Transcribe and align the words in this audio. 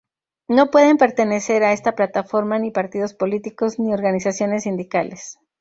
No 0.47 0.71
pueden 0.71 0.97
pertenecer 0.97 1.61
a 1.63 1.73
esta 1.73 1.91
Plataforma 1.93 2.57
ni 2.57 2.71
partidos 2.71 3.13
políticos 3.13 3.77
ni 3.77 3.93
organizaciones 3.93 4.63
sindicales. 4.63 5.37